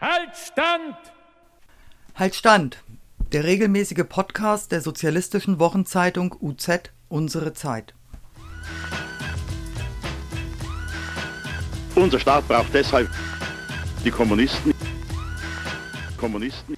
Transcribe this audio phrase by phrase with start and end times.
[0.00, 0.96] Halt Stand!
[2.14, 2.84] Halt Stand!
[3.32, 7.94] Der regelmäßige Podcast der sozialistischen Wochenzeitung UZ Unsere Zeit.
[11.96, 13.10] Unser Staat braucht deshalb
[14.04, 14.72] die Kommunisten.
[16.16, 16.76] Kommunisten.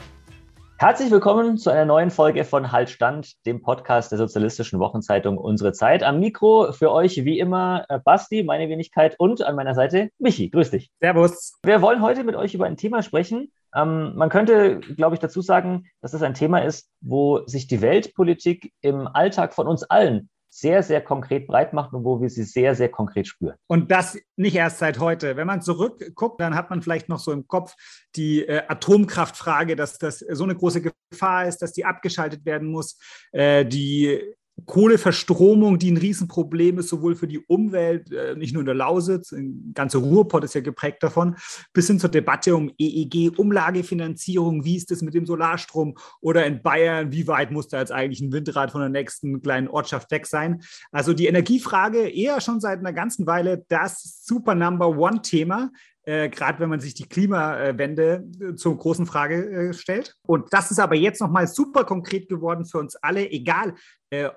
[0.83, 5.75] Herzlich willkommen zu einer neuen Folge von Halt Stand, dem Podcast der sozialistischen Wochenzeitung Unsere
[5.75, 6.03] Zeit.
[6.03, 10.49] Am Mikro für euch wie immer äh, Basti, meine Wenigkeit und an meiner Seite Michi.
[10.49, 10.91] Grüß dich.
[10.99, 11.59] Servus.
[11.63, 13.53] Wir wollen heute mit euch über ein Thema sprechen.
[13.77, 17.83] Ähm, man könnte, glaube ich, dazu sagen, dass es ein Thema ist, wo sich die
[17.83, 22.43] Weltpolitik im Alltag von uns allen sehr, sehr konkret breit macht und wo wir sie
[22.43, 23.55] sehr, sehr konkret spüren.
[23.69, 25.37] Und das nicht erst seit heute.
[25.37, 27.77] Wenn man zurückguckt, dann hat man vielleicht noch so im Kopf
[28.17, 32.99] die äh, Atomkraftfrage, dass das so eine große Gefahr ist, dass die abgeschaltet werden muss.
[33.31, 34.35] Äh, die
[34.67, 39.33] Kohleverstromung, die ein Riesenproblem ist, sowohl für die Umwelt, äh, nicht nur in der Lausitz,
[39.33, 41.37] ein ganzer Ruhrpott ist ja geprägt davon,
[41.73, 45.97] bis hin zur Debatte um EEG, Umlagefinanzierung, wie ist das mit dem Solarstrom?
[46.21, 49.69] Oder in Bayern, wie weit muss da jetzt eigentlich ein Windrad von der nächsten kleinen
[49.69, 50.63] Ortschaft weg sein?
[50.93, 55.71] Also die Energiefrage eher schon seit einer ganzen Weile das Super Number One-Thema,
[56.11, 60.17] äh, gerade wenn man sich die Klimawende äh, zur großen Frage äh, stellt.
[60.27, 63.75] Und das ist aber jetzt nochmal super konkret geworden für uns alle, egal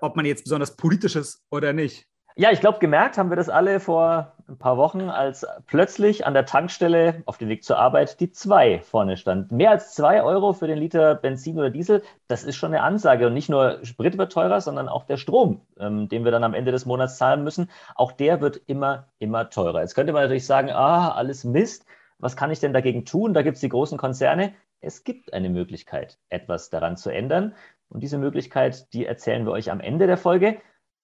[0.02, 2.06] ob man jetzt besonders politisch ist oder nicht.
[2.36, 6.34] Ja, ich glaube, gemerkt haben wir das alle vor ein paar Wochen, als plötzlich an
[6.34, 9.52] der Tankstelle auf dem Weg zur Arbeit die 2 vorne stand.
[9.52, 13.28] Mehr als 2 Euro für den Liter Benzin oder Diesel, das ist schon eine Ansage.
[13.28, 16.56] Und nicht nur Sprit wird teurer, sondern auch der Strom, ähm, den wir dann am
[16.56, 19.82] Ende des Monats zahlen müssen, auch der wird immer, immer teurer.
[19.82, 21.86] Jetzt könnte man natürlich sagen, ah, alles Mist,
[22.18, 23.36] was kann ich denn dagegen tun?
[23.36, 24.54] Da gibt es die großen Konzerne.
[24.82, 27.54] Es gibt eine Möglichkeit, etwas daran zu ändern.
[27.90, 30.58] Und diese Möglichkeit, die erzählen wir euch am Ende der Folge.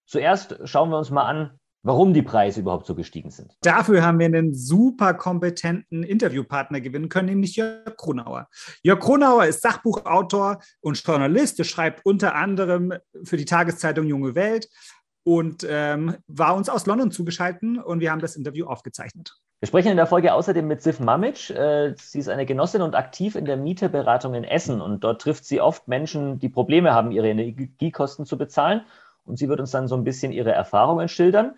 [0.10, 1.52] Zuerst schauen wir uns mal an,
[1.84, 3.56] warum die Preise überhaupt so gestiegen sind.
[3.62, 8.48] Dafür haben wir einen super kompetenten Interviewpartner gewinnen können, nämlich Jörg Kronauer.
[8.82, 11.60] Jörg Kronauer ist Sachbuchautor und Journalist.
[11.60, 12.92] Er schreibt unter anderem
[13.24, 14.68] für die Tageszeitung Junge Welt
[15.24, 19.36] und ähm, war uns aus London zugeschaltet und wir haben das Interview aufgezeichnet.
[19.60, 21.52] Wir sprechen in der Folge außerdem mit Sif Mamic.
[21.52, 25.46] Äh, sie ist eine Genossin und aktiv in der Mieterberatung in Essen und dort trifft
[25.46, 28.82] sie oft Menschen, die Probleme haben, ihre Energiekosten zu bezahlen
[29.30, 31.58] und sie wird uns dann so ein bisschen ihre Erfahrungen schildern.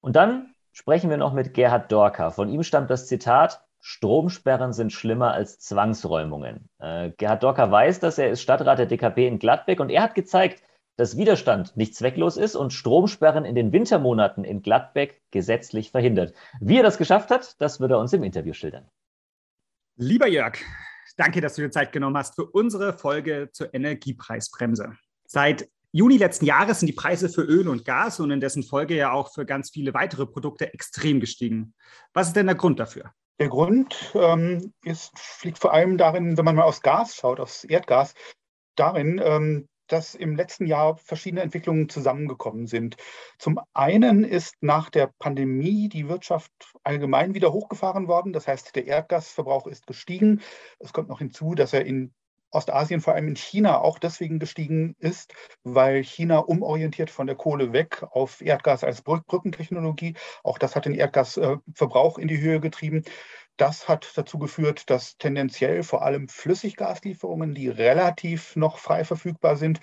[0.00, 2.30] Und dann sprechen wir noch mit Gerhard Dorker.
[2.30, 6.68] Von ihm stammt das Zitat, Stromsperren sind schlimmer als Zwangsräumungen.
[6.78, 10.14] Äh, Gerhard Dorker weiß das, er ist Stadtrat der DKP in Gladbeck und er hat
[10.14, 10.62] gezeigt,
[10.96, 16.34] dass Widerstand nicht zwecklos ist und Stromsperren in den Wintermonaten in Gladbeck gesetzlich verhindert.
[16.60, 18.88] Wie er das geschafft hat, das wird er uns im Interview schildern.
[19.96, 20.58] Lieber Jörg,
[21.16, 24.96] danke, dass du dir Zeit genommen hast für unsere Folge zur Energiepreisbremse.
[25.24, 28.94] Seit Juni letzten Jahres sind die Preise für Öl und Gas und in dessen Folge
[28.94, 31.74] ja auch für ganz viele weitere Produkte extrem gestiegen.
[32.12, 33.12] Was ist denn der Grund dafür?
[33.40, 35.12] Der Grund ähm, ist,
[35.44, 38.14] liegt vor allem darin, wenn man mal aufs Gas schaut, aufs Erdgas,
[38.74, 42.96] darin, ähm, dass im letzten Jahr verschiedene Entwicklungen zusammengekommen sind.
[43.38, 48.34] Zum einen ist nach der Pandemie die Wirtschaft allgemein wieder hochgefahren worden.
[48.34, 50.42] Das heißt, der Erdgasverbrauch ist gestiegen.
[50.78, 52.12] Es kommt noch hinzu, dass er in
[52.50, 57.72] Ostasien, vor allem in China, auch deswegen gestiegen ist, weil China umorientiert von der Kohle
[57.72, 60.14] weg auf Erdgas als Brückentechnologie.
[60.42, 63.04] Auch das hat den Erdgasverbrauch in die Höhe getrieben.
[63.56, 69.80] Das hat dazu geführt, dass tendenziell vor allem Flüssiggaslieferungen, die relativ noch frei verfügbar sind,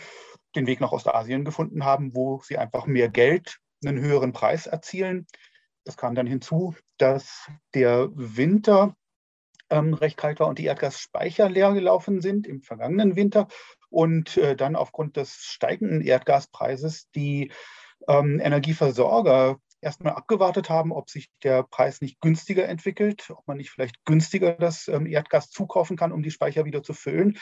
[0.56, 5.28] den Weg nach Ostasien gefunden haben, wo sie einfach mehr Geld, einen höheren Preis erzielen.
[5.84, 8.96] Es kam dann hinzu, dass der Winter
[9.70, 13.48] ähm, recht kalt war und die Erdgasspeicher leer gelaufen sind im vergangenen Winter
[13.90, 17.52] und äh, dann aufgrund des steigenden Erdgaspreises die
[18.08, 23.70] ähm, Energieversorger erstmal abgewartet haben, ob sich der Preis nicht günstiger entwickelt, ob man nicht
[23.70, 27.38] vielleicht günstiger das ähm, Erdgas zukaufen kann, um die Speicher wieder zu füllen.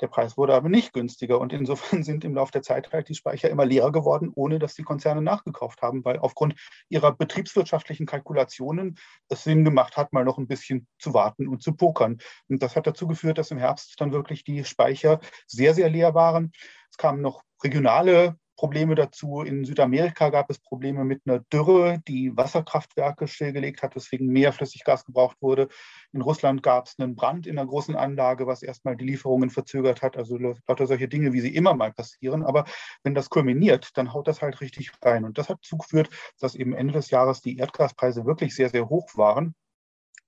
[0.00, 3.14] Der Preis wurde aber nicht günstiger und insofern sind im Laufe der Zeit halt die
[3.14, 6.54] Speicher immer leerer geworden, ohne dass die Konzerne nachgekauft haben, weil aufgrund
[6.88, 8.98] ihrer betriebswirtschaftlichen Kalkulationen
[9.28, 12.18] es Sinn gemacht hat, mal noch ein bisschen zu warten und zu pokern.
[12.48, 16.14] Und das hat dazu geführt, dass im Herbst dann wirklich die Speicher sehr, sehr leer
[16.14, 16.52] waren.
[16.90, 19.42] Es kamen noch regionale Probleme dazu.
[19.42, 25.04] In Südamerika gab es Probleme mit einer Dürre, die Wasserkraftwerke stillgelegt hat, weswegen mehr Flüssiggas
[25.04, 25.68] gebraucht wurde.
[26.12, 30.02] In Russland gab es einen Brand in einer großen Anlage, was erstmal die Lieferungen verzögert
[30.02, 30.16] hat.
[30.16, 32.42] Also lauter solche Dinge, wie sie immer mal passieren.
[32.42, 32.64] Aber
[33.04, 35.24] wenn das kulminiert, dann haut das halt richtig rein.
[35.24, 39.16] Und das hat zugeführt, dass eben Ende des Jahres die Erdgaspreise wirklich sehr, sehr hoch
[39.16, 39.54] waren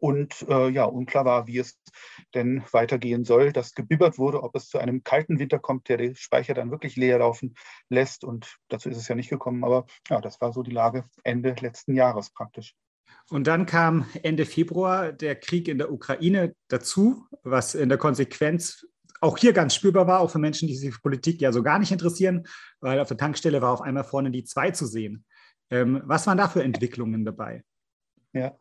[0.01, 1.79] und äh, ja, unklar war, wie es
[2.35, 3.53] denn weitergehen soll.
[3.53, 6.97] Dass gebibbert wurde, ob es zu einem kalten Winter kommt, der die Speicher dann wirklich
[6.97, 7.55] leer laufen
[7.89, 8.25] lässt.
[8.25, 9.63] Und dazu ist es ja nicht gekommen.
[9.63, 12.75] Aber ja, das war so die Lage Ende letzten Jahres praktisch.
[13.29, 18.87] Und dann kam Ende Februar der Krieg in der Ukraine dazu, was in der Konsequenz
[19.21, 21.79] auch hier ganz spürbar war, auch für Menschen, die sich für Politik ja so gar
[21.79, 22.47] nicht interessieren,
[22.81, 25.27] weil auf der Tankstelle war auf einmal vorne die zwei zu sehen.
[25.71, 27.63] Ähm, was waren da für Entwicklungen dabei?
[28.33, 28.57] Ja,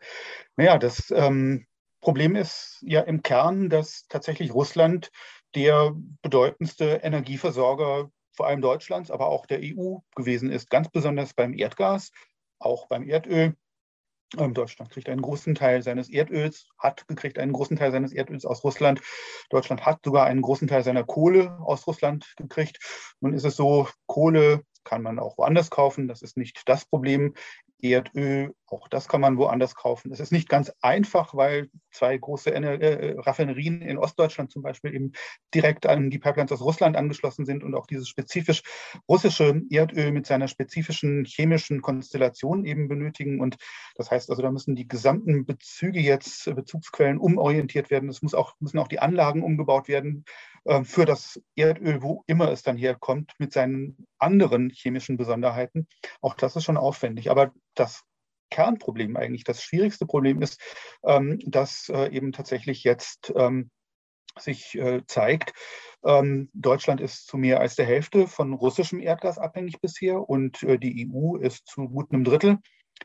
[0.56, 1.66] naja, das ähm,
[2.02, 5.12] Problem ist ja im Kern, dass tatsächlich Russland
[5.56, 11.54] der bedeutendste Energieversorger vor allem Deutschlands, aber auch der EU gewesen ist, ganz besonders beim
[11.54, 12.12] Erdgas,
[12.60, 13.56] auch beim Erdöl.
[14.38, 18.46] Ähm, Deutschland kriegt einen großen Teil seines Erdöls, hat gekriegt einen großen Teil seines Erdöls
[18.46, 19.02] aus Russland.
[19.50, 22.80] Deutschland hat sogar einen großen Teil seiner Kohle aus Russland gekriegt.
[23.20, 26.08] Nun ist es so, Kohle kann man auch woanders kaufen.
[26.08, 27.34] Das ist nicht das Problem.
[27.82, 30.12] Erdöl, auch das kann man woanders kaufen.
[30.12, 35.12] Es ist nicht ganz einfach, weil zwei große äh, Raffinerien in Ostdeutschland zum Beispiel eben
[35.54, 38.62] direkt an die Pipelines aus Russland angeschlossen sind und auch dieses spezifisch
[39.08, 43.40] russische Erdöl mit seiner spezifischen chemischen Konstellation eben benötigen.
[43.40, 43.58] Und
[43.96, 48.10] das heißt also, da müssen die gesamten Bezüge jetzt, Bezugsquellen umorientiert werden.
[48.10, 50.26] Es muss auch, müssen auch die Anlagen umgebaut werden
[50.66, 55.88] äh, für das Erdöl, wo immer es dann herkommt, mit seinen anderen chemischen Besonderheiten.
[56.22, 57.32] Auch das ist schon aufwendig.
[57.32, 58.04] Aber das
[58.50, 60.60] Kernproblem eigentlich, das schwierigste Problem ist,
[61.04, 63.70] ähm, dass äh, eben tatsächlich jetzt ähm,
[64.38, 65.54] sich äh, zeigt,
[66.04, 70.78] ähm, Deutschland ist zu mehr als der Hälfte von russischem Erdgas abhängig bisher und äh,
[70.78, 72.60] die EU ist zu gut einem Drittel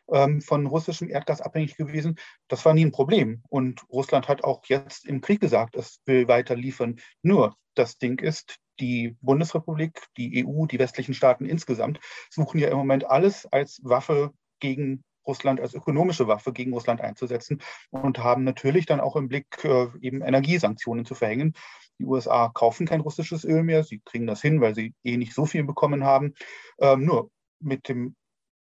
[0.08, 2.16] von russischem Erdgas abhängig gewesen.
[2.48, 3.44] Das war nie ein Problem.
[3.48, 6.96] Und Russland hat auch jetzt im Krieg gesagt, es will weiter liefern.
[7.22, 12.00] Nur das Ding ist, die Bundesrepublik, die EU, die westlichen Staaten insgesamt
[12.30, 17.60] suchen ja im Moment alles als Waffe gegen Russland als ökonomische Waffe gegen Russland einzusetzen
[17.90, 21.54] und haben natürlich dann auch im Blick, äh, eben Energiesanktionen zu verhängen.
[21.98, 23.84] Die USA kaufen kein russisches Öl mehr.
[23.84, 26.34] Sie kriegen das hin, weil sie eh nicht so viel bekommen haben.
[26.78, 27.30] Ähm, nur
[27.60, 28.16] mit dem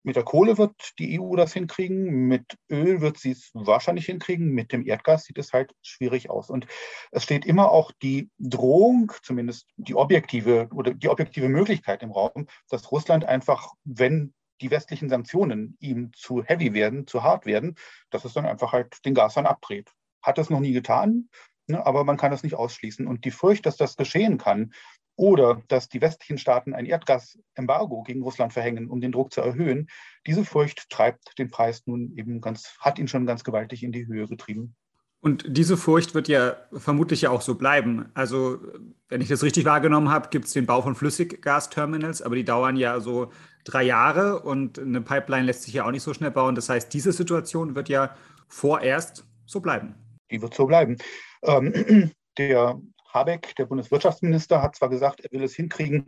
[0.06, 4.50] mit der Kohle wird die EU das hinkriegen, mit Öl wird sie es wahrscheinlich hinkriegen,
[4.50, 6.48] mit dem Erdgas sieht es halt schwierig aus.
[6.48, 6.68] Und
[7.10, 12.46] es steht immer auch die Drohung, zumindest die objektive oder die objektive Möglichkeit im Raum,
[12.68, 17.76] dass Russland einfach, wenn die westlichen Sanktionen ihm zu heavy werden, zu hart werden,
[18.10, 19.92] dass es dann einfach halt den Gashahn abdreht.
[20.22, 21.28] Hat es noch nie getan,
[21.66, 23.06] ne, aber man kann das nicht ausschließen.
[23.06, 24.72] Und die Furcht, dass das geschehen kann
[25.16, 29.88] oder dass die westlichen Staaten ein Erdgasembargo gegen Russland verhängen, um den Druck zu erhöhen,
[30.26, 34.06] diese Furcht treibt den Preis nun eben ganz, hat ihn schon ganz gewaltig in die
[34.06, 34.76] Höhe getrieben.
[35.20, 38.10] Und diese Furcht wird ja vermutlich ja auch so bleiben.
[38.14, 38.60] Also,
[39.08, 42.76] wenn ich das richtig wahrgenommen habe, gibt es den Bau von Flüssiggasterminals, aber die dauern
[42.76, 43.32] ja so
[43.66, 46.54] drei Jahre und eine Pipeline lässt sich ja auch nicht so schnell bauen.
[46.54, 48.14] Das heißt, diese Situation wird ja
[48.48, 49.94] vorerst so bleiben.
[50.30, 50.96] Die wird so bleiben.
[51.42, 52.80] Ähm, der
[53.12, 56.06] Habeck, der Bundeswirtschaftsminister, hat zwar gesagt, er will es hinkriegen,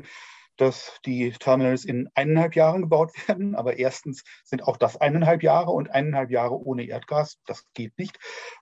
[0.58, 3.54] dass die Terminals in eineinhalb Jahren gebaut werden.
[3.54, 7.38] Aber erstens sind auch das eineinhalb Jahre und eineinhalb Jahre ohne Erdgas.
[7.46, 8.18] Das geht nicht.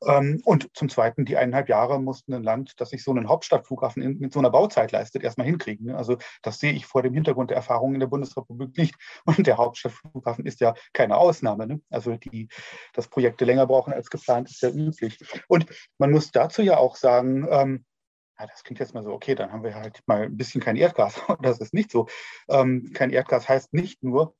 [0.06, 4.18] Ähm, und zum Zweiten, die eineinhalb Jahre mussten ein Land, das sich so einen Hauptstadtflughafen
[4.18, 5.90] mit so einer Bauzeit leistet, erstmal hinkriegen.
[5.90, 8.94] Also das sehe ich vor dem Hintergrund der Erfahrungen in der Bundesrepublik nicht.
[9.24, 11.66] Und der Hauptstadtflughafen ist ja keine Ausnahme.
[11.66, 11.80] Ne?
[11.90, 12.48] Also die,
[12.92, 15.18] dass Projekte länger brauchen als geplant, ist ja üblich.
[15.48, 15.66] Und
[15.98, 17.84] man muss dazu ja auch sagen, ähm,
[18.38, 20.76] ja, das klingt jetzt mal so, okay, dann haben wir halt mal ein bisschen kein
[20.76, 21.20] Erdgas.
[21.42, 22.06] Das ist nicht so.
[22.48, 24.34] Ähm, kein Erdgas heißt nicht nur,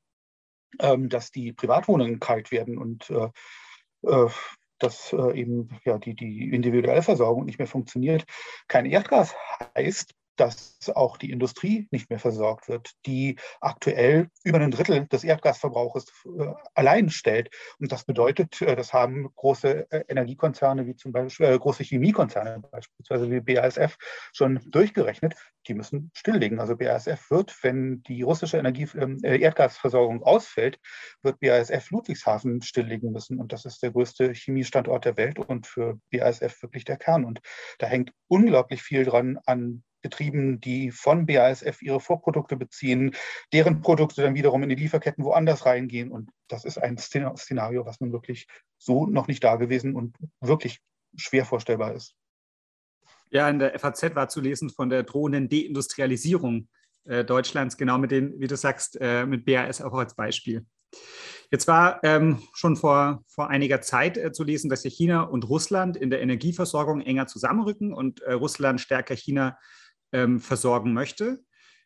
[0.81, 3.29] ähm, dass die Privatwohnungen kalt werden und äh,
[4.03, 4.29] äh,
[4.79, 8.25] dass äh, eben ja, die, die individuelle Versorgung nicht mehr funktioniert.
[8.69, 9.35] Kein Erdgas
[9.75, 15.25] heißt, dass auch die Industrie nicht mehr versorgt wird, die aktuell über ein Drittel des
[15.25, 16.07] Erdgasverbrauches
[16.39, 17.51] äh, allein stellt.
[17.79, 22.63] Und das bedeutet, äh, das haben große äh, Energiekonzerne wie zum Beispiel äh, große Chemiekonzerne,
[22.71, 23.97] beispielsweise wie BASF,
[24.33, 25.35] schon durchgerechnet,
[25.67, 26.61] die müssen stilllegen.
[26.61, 30.79] Also BASF wird, wenn die russische Energie, ähm, äh, Erdgasversorgung ausfällt,
[31.23, 33.41] wird BASF Ludwigshafen stilllegen müssen.
[33.41, 37.25] Und das ist der größte Chemiestandort der Welt und für BASF wirklich der Kern.
[37.25, 37.41] Und
[37.79, 43.17] da hängt unglaublich viel dran an Betrieben, die von BASF ihre Vorprodukte beziehen,
[43.53, 46.13] deren Produkte dann wiederum in die Lieferketten woanders reingehen.
[46.13, 48.47] Und das ist ein Szenario, was nun wirklich
[48.79, 50.81] so noch nicht da gewesen und wirklich
[51.17, 52.15] schwer vorstellbar ist.
[53.31, 56.69] Ja, in der FAZ war zu lesen von der drohenden Deindustrialisierung
[57.05, 60.65] äh, Deutschlands, genau mit den, wie du sagst, äh, mit BAS auch als Beispiel.
[61.51, 65.49] Jetzt war ähm, schon vor, vor einiger Zeit äh, zu lesen, dass ja China und
[65.49, 69.57] Russland in der Energieversorgung enger zusammenrücken und äh, Russland stärker China
[70.13, 71.41] ähm, versorgen möchte.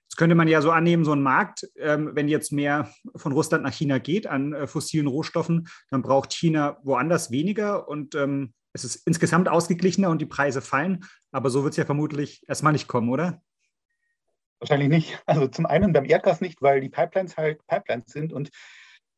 [0.05, 3.63] Jetzt könnte man ja so annehmen, so ein Markt, ähm, wenn jetzt mehr von Russland
[3.63, 8.85] nach China geht an äh, fossilen Rohstoffen, dann braucht China woanders weniger und ähm, es
[8.85, 11.05] ist insgesamt ausgeglichener und die Preise fallen.
[11.33, 13.41] Aber so wird es ja vermutlich erstmal nicht kommen, oder?
[14.59, 15.23] Wahrscheinlich nicht.
[15.27, 18.51] Also zum einen beim Erdgas nicht, weil die Pipelines halt Pipelines sind und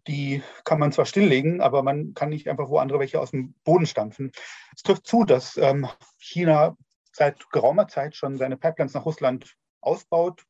[0.07, 3.55] die kann man zwar stilllegen, aber man kann nicht einfach wo andere welche aus dem
[3.65, 4.33] Boden stampfen.
[4.75, 5.87] Es trifft zu, dass ähm,
[6.19, 6.77] China
[7.13, 10.45] seit geraumer Zeit schon seine Pipelines nach Russland ausbaut.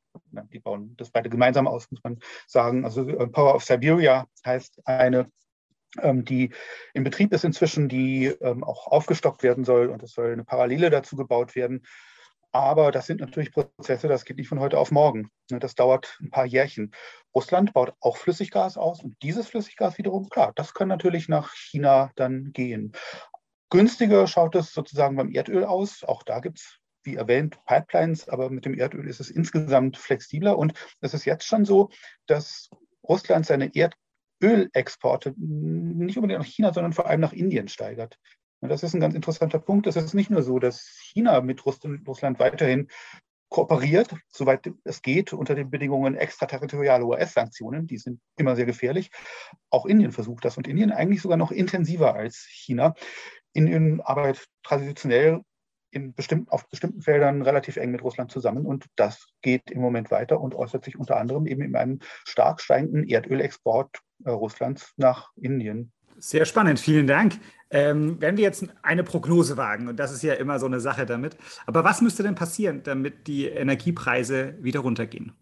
[0.52, 2.85] Die bauen das beide gemeinsam aus, muss man sagen.
[2.85, 5.31] Also äh, Power of Siberia heißt eine,
[6.00, 6.50] ähm, die
[6.95, 10.90] in Betrieb ist inzwischen, die ähm, auch aufgestockt werden soll und es soll eine Parallele
[10.90, 11.83] dazu gebaut werden.
[12.54, 15.31] Aber das sind natürlich Prozesse, das geht nicht von heute auf morgen.
[15.50, 16.92] Ne, das dauert ein paar Jährchen.
[17.35, 22.11] Russland baut auch Flüssiggas aus und dieses Flüssiggas wiederum, klar, das kann natürlich nach China
[22.14, 22.92] dann gehen.
[23.73, 26.05] Günstiger schaut es sozusagen beim Erdöl aus.
[26.05, 30.59] Auch da gibt es, wie erwähnt, Pipelines, aber mit dem Erdöl ist es insgesamt flexibler.
[30.59, 31.88] Und es ist jetzt schon so,
[32.26, 32.69] dass
[33.02, 38.19] Russland seine Erdölexporte nicht unbedingt nach China, sondern vor allem nach Indien steigert.
[38.61, 39.87] Und das ist ein ganz interessanter Punkt.
[39.87, 42.88] Es ist nicht nur so, dass China mit Russland weiterhin
[43.52, 47.87] kooperiert, soweit es geht, unter den Bedingungen extraterritorialer US-Sanktionen.
[47.87, 49.11] Die sind immer sehr gefährlich.
[49.71, 52.94] Auch Indien versucht das und Indien eigentlich sogar noch intensiver als China.
[53.52, 55.42] Indien arbeitet traditionell
[55.90, 60.11] in bestimmten, auf bestimmten Feldern relativ eng mit Russland zusammen und das geht im Moment
[60.11, 65.30] weiter und äußert sich unter anderem eben in einem stark steigenden Erdölexport äh, Russlands nach
[65.37, 65.92] Indien.
[66.25, 67.41] Sehr spannend, vielen Dank.
[67.69, 71.05] Ähm, wenn wir jetzt eine Prognose wagen, und das ist ja immer so eine Sache
[71.05, 71.37] damit,
[71.67, 75.33] aber was müsste denn passieren, damit die Energiepreise wieder runtergehen?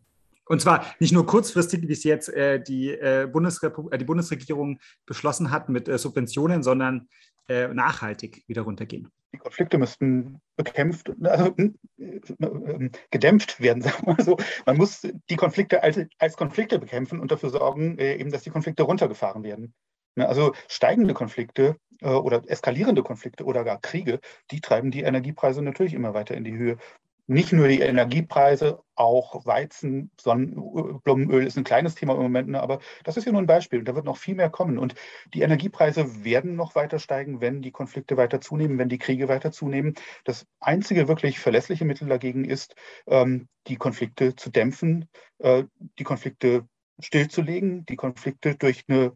[0.47, 4.81] Und zwar nicht nur kurzfristig, wie es jetzt äh, die, äh, Bundesrepu äh, die Bundesregierung
[5.05, 7.09] beschlossen hat mit äh, Subventionen, sondern
[7.49, 9.09] äh, nachhaltig wieder runtergehen.
[9.35, 14.39] Die Konflikte müssten bekämpft, also äh, gedämpft werden, sagen wir mal so.
[14.65, 18.85] Man muss die Konflikte als, als Konflikte bekämpfen und dafür sorgen, eben, dass die Konflikte
[18.85, 19.75] runtergefahren werden.
[20.17, 25.63] Ne, also steigende Konflikte äh, oder eskalierende Konflikte oder gar Kriege, die treiben die Energiepreise
[25.63, 26.79] natürlich immer weiter in die Höhe.
[27.27, 32.81] Nicht nur die Energiepreise, auch Weizen, Sonnenblumenöl ist ein kleines Thema im Moment, ne, aber
[33.05, 33.85] das ist ja nur ein Beispiel.
[33.85, 34.79] Da wird noch viel mehr kommen.
[34.79, 34.97] Und
[35.33, 39.53] die Energiepreise werden noch weiter steigen, wenn die Konflikte weiter zunehmen, wenn die Kriege weiter
[39.53, 39.95] zunehmen.
[40.25, 42.75] Das einzige wirklich verlässliche Mittel dagegen ist,
[43.07, 45.63] ähm, die Konflikte zu dämpfen, äh,
[46.01, 46.67] die Konflikte
[46.99, 49.13] stillzulegen, die Konflikte durch eine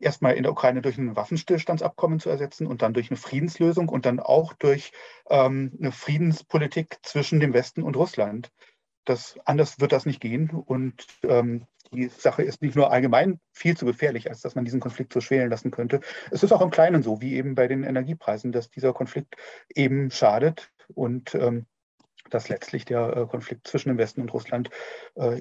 [0.00, 4.06] erstmal in der Ukraine durch ein Waffenstillstandsabkommen zu ersetzen und dann durch eine Friedenslösung und
[4.06, 4.92] dann auch durch
[5.28, 8.50] ähm, eine Friedenspolitik zwischen dem Westen und Russland.
[9.04, 10.50] Das, anders wird das nicht gehen.
[10.50, 14.80] Und ähm, die Sache ist nicht nur allgemein viel zu gefährlich, als dass man diesen
[14.80, 16.00] Konflikt so schwelen lassen könnte.
[16.30, 19.36] Es ist auch im Kleinen so, wie eben bei den Energiepreisen, dass dieser Konflikt
[19.74, 21.66] eben schadet und ähm,
[22.28, 24.70] dass letztlich der äh, Konflikt zwischen dem Westen und Russland
[25.16, 25.40] äh,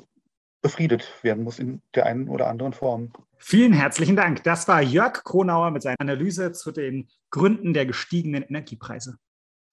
[0.62, 3.12] befriedet werden muss in der einen oder anderen Form.
[3.38, 4.44] Vielen herzlichen Dank.
[4.44, 9.18] Das war Jörg Kronauer mit seiner Analyse zu den Gründen der gestiegenen Energiepreise.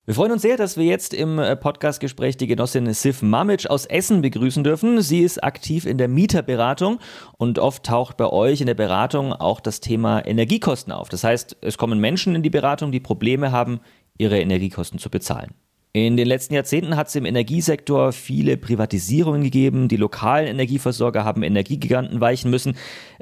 [0.04, 3.86] Wir freuen uns sehr, dass wir jetzt im äh, Podcastgespräch die Genossin Sif Mamic aus
[3.86, 5.02] Essen begrüßen dürfen.
[5.02, 7.00] Sie ist aktiv in der Mieterberatung
[7.38, 11.08] und oft taucht bei euch in der Beratung auch das Thema Energiekosten auf.
[11.08, 13.80] Das heißt, es kommen Menschen in die Beratung, die Probleme haben,
[14.16, 15.54] ihre Energiekosten zu bezahlen.
[15.96, 19.88] In den letzten Jahrzehnten hat es im Energiesektor viele Privatisierungen gegeben.
[19.88, 22.76] Die lokalen Energieversorger haben Energiegiganten weichen müssen.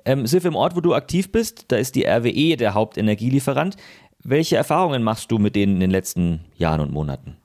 [0.05, 3.77] Ähm, Sif, im Ort, wo du aktiv bist, da ist die RWE der Hauptenergielieferant.
[4.25, 7.37] Welche Erfahrungen machst du mit denen in den letzten Jahren und Monaten?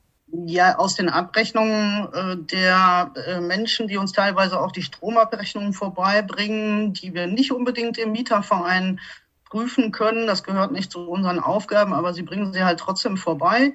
[0.47, 6.93] Ja, aus den Abrechnungen äh, der äh, Menschen, die uns teilweise auch die Stromabrechnungen vorbeibringen,
[6.93, 8.99] die wir nicht unbedingt im Mieterverein
[9.47, 10.25] prüfen können.
[10.25, 13.73] Das gehört nicht zu unseren Aufgaben, aber sie bringen sie halt trotzdem vorbei.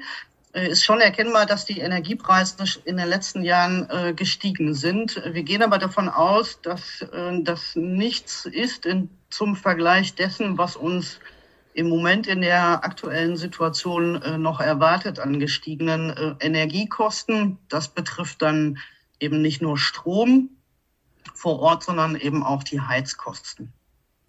[0.55, 5.21] Äh, ist schon erkennbar, dass die Energiepreise in den letzten Jahren äh, gestiegen sind.
[5.27, 10.77] Wir gehen aber davon aus, dass äh, das nichts ist in, zum Vergleich dessen, was
[10.77, 11.19] uns
[11.75, 17.59] im Moment in der aktuellen Situation noch erwartet an gestiegenen Energiekosten.
[17.69, 18.79] Das betrifft dann
[19.19, 20.51] eben nicht nur Strom
[21.35, 23.73] vor Ort, sondern eben auch die Heizkosten.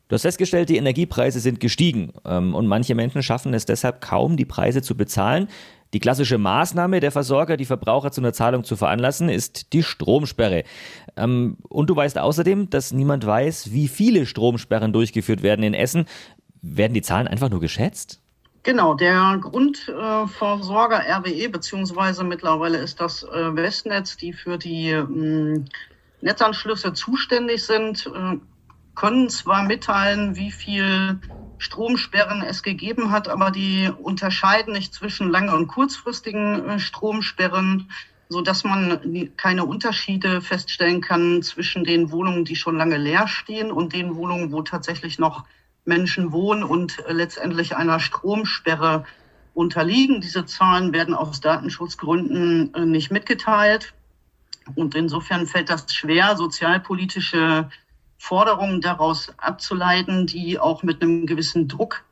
[0.07, 4.37] Du hast festgestellt, die Energiepreise sind gestiegen ähm, und manche Menschen schaffen es deshalb kaum,
[4.37, 5.47] die Preise zu bezahlen.
[5.95, 10.65] Die klassische Maßnahme der Versorger, die Verbraucher zu einer Zahlung zu veranlassen, ist die Stromsperre.
[11.15, 16.05] Ähm, und du weißt außerdem, dass niemand weiß, wie viele Stromsperren durchgeführt werden in Essen.
[16.61, 18.19] Werden die Zahlen einfach nur geschätzt?
[18.63, 25.63] Genau, der Grundversorger RWE, beziehungsweise mittlerweile ist das äh, Westnetz, die für die äh,
[26.19, 28.37] Netzanschlüsse zuständig sind, äh,
[28.95, 31.21] können zwar mitteilen, wie viel
[31.57, 37.89] Stromsperren es gegeben hat, aber die unterscheiden nicht zwischen lange- und kurzfristigen äh, Stromsperren,
[38.29, 43.71] so dass man keine Unterschiede feststellen kann zwischen den Wohnungen, die schon lange leer stehen
[43.71, 45.45] und den Wohnungen, wo tatsächlich noch
[45.85, 49.05] Menschen wohnen und äh, letztendlich einer Stromsperre
[49.53, 50.21] unterliegen.
[50.21, 53.93] Diese Zahlen werden aus Datenschutzgründen äh, nicht mitgeteilt.
[54.73, 57.69] Und insofern fällt das schwer, sozialpolitische
[58.25, 62.03] Forderungen daraus abzuleiten, die auch mit einem gewissen Druck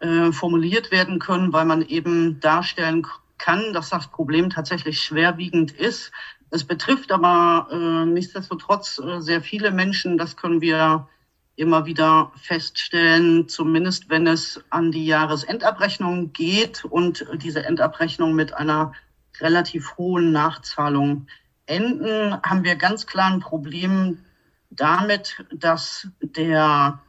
[0.00, 6.12] äh, formuliert werden können, weil man eben darstellen kann, dass das Problem tatsächlich schwerwiegend ist.
[6.48, 10.16] Es betrifft aber äh, nichtsdestotrotz äh, sehr viele Menschen.
[10.16, 11.06] Das können wir
[11.56, 18.94] immer wieder feststellen, zumindest wenn es an die Jahresendabrechnung geht und diese Endabrechnung mit einer
[19.40, 21.26] relativ hohen Nachzahlung
[21.66, 24.24] enden, haben wir ganz klar ein Problem
[24.70, 27.00] damit, dass der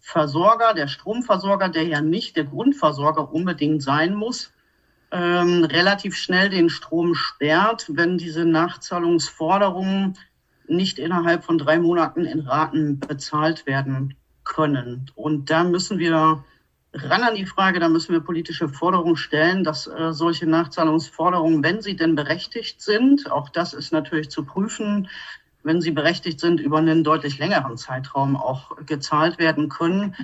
[0.00, 4.52] Versorger, der Stromversorger, der ja nicht der Grundversorger unbedingt sein muss,
[5.10, 10.18] ähm, relativ schnell den Strom sperrt, wenn diese Nachzahlungsforderungen
[10.66, 15.10] nicht innerhalb von drei Monaten in Raten bezahlt werden können.
[15.14, 16.44] Und da müssen wir
[16.92, 21.80] ran an die Frage, da müssen wir politische Forderungen stellen, dass äh, solche Nachzahlungsforderungen, wenn
[21.80, 25.08] sie denn berechtigt sind, auch das ist natürlich zu prüfen,
[25.64, 30.14] wenn sie berechtigt sind, über einen deutlich längeren Zeitraum auch gezahlt werden können,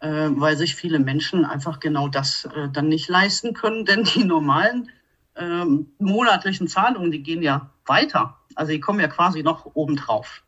[0.00, 4.24] äh, weil sich viele Menschen einfach genau das äh, dann nicht leisten können, denn die
[4.24, 4.90] normalen
[5.34, 5.64] äh,
[5.98, 8.36] monatlichen Zahlungen, die gehen ja weiter.
[8.54, 10.42] Also die kommen ja quasi noch obendrauf.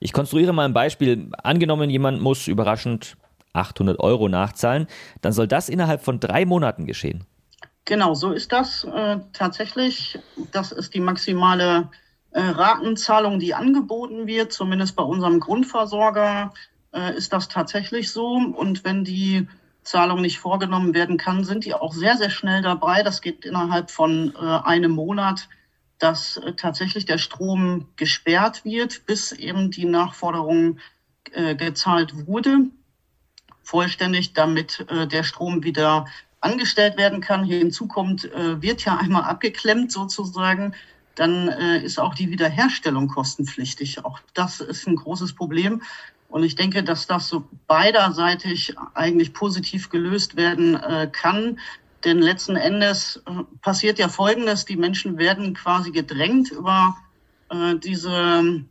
[0.00, 1.30] Ich konstruiere mal ein Beispiel.
[1.42, 3.16] Angenommen, jemand muss überraschend
[3.54, 4.86] 800 Euro nachzahlen,
[5.22, 7.24] dann soll das innerhalb von drei Monaten geschehen.
[7.84, 10.18] Genau, so ist das äh, tatsächlich.
[10.52, 11.88] Das ist die maximale
[12.34, 14.52] äh, Ratenzahlung, die angeboten wird.
[14.52, 16.52] Zumindest bei unserem Grundversorger
[16.92, 18.34] äh, ist das tatsächlich so.
[18.34, 19.48] Und wenn die
[19.84, 23.04] Zahlung nicht vorgenommen werden kann, sind die auch sehr, sehr schnell dabei.
[23.04, 25.48] Das geht innerhalb von äh, einem Monat,
[26.00, 30.78] dass äh, tatsächlich der Strom gesperrt wird, bis eben die Nachforderung
[31.32, 32.66] äh, gezahlt wurde
[33.62, 36.06] vollständig, damit äh, der Strom wieder
[36.40, 37.44] angestellt werden kann.
[37.44, 40.74] Hier hinzu kommt, wird ja einmal abgeklemmt sozusagen,
[41.14, 44.04] dann äh, ist auch die Wiederherstellung kostenpflichtig.
[44.04, 45.82] Auch das ist ein großes Problem.
[46.28, 51.60] Und ich denke, dass das so beiderseitig eigentlich positiv gelöst werden äh, kann.
[52.04, 54.64] Denn letzten Endes äh, passiert ja Folgendes.
[54.64, 56.96] Die Menschen werden quasi gedrängt über
[57.50, 58.64] äh, diese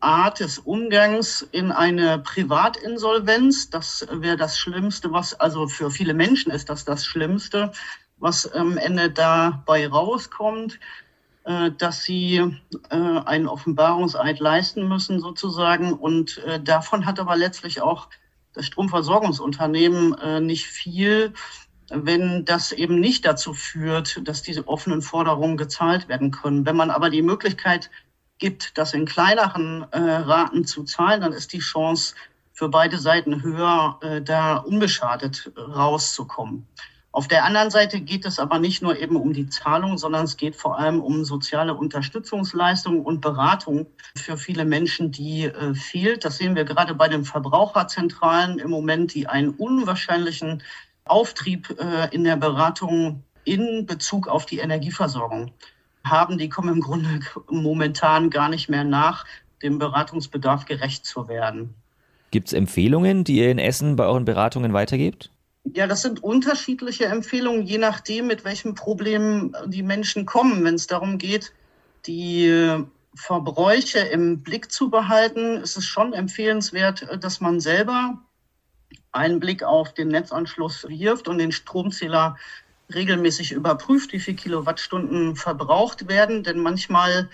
[0.00, 3.70] Art des Umgangs in eine Privatinsolvenz.
[3.70, 7.72] Das wäre das Schlimmste, was, also für viele Menschen ist das das Schlimmste,
[8.18, 10.78] was am Ende dabei rauskommt,
[11.42, 12.36] dass sie
[12.90, 15.92] äh, einen Offenbarungseid leisten müssen sozusagen.
[15.92, 18.08] Und äh, davon hat aber letztlich auch
[18.52, 21.32] das Stromversorgungsunternehmen nicht viel,
[21.90, 26.66] wenn das eben nicht dazu führt, dass diese offenen Forderungen gezahlt werden können.
[26.66, 27.90] Wenn man aber die Möglichkeit
[28.38, 32.14] gibt, das in kleineren äh, Raten zu zahlen, dann ist die Chance
[32.52, 36.66] für beide Seiten höher, äh, da unbeschadet rauszukommen.
[37.12, 40.36] Auf der anderen Seite geht es aber nicht nur eben um die Zahlung, sondern es
[40.36, 46.24] geht vor allem um soziale Unterstützungsleistungen und Beratung für viele Menschen, die äh, fehlt.
[46.24, 50.62] Das sehen wir gerade bei den Verbraucherzentralen im Moment, die einen unwahrscheinlichen
[51.04, 55.50] Auftrieb äh, in der Beratung in Bezug auf die Energieversorgung
[56.04, 57.20] haben, die kommen im Grunde
[57.50, 59.24] momentan gar nicht mehr nach,
[59.62, 61.74] dem Beratungsbedarf gerecht zu werden.
[62.30, 65.30] Gibt es Empfehlungen, die ihr in Essen bei euren Beratungen weitergebt?
[65.64, 70.64] Ja, das sind unterschiedliche Empfehlungen, je nachdem, mit welchem Problem die Menschen kommen.
[70.64, 71.52] Wenn es darum geht,
[72.06, 78.18] die Verbräuche im Blick zu behalten, ist es schon empfehlenswert, dass man selber
[79.12, 82.36] einen Blick auf den Netzanschluss wirft und den Stromzähler
[82.92, 87.28] regelmäßig überprüft, wie viel Kilowattstunden verbraucht werden, denn manchmal